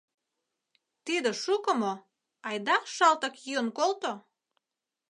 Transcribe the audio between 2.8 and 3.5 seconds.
шалтак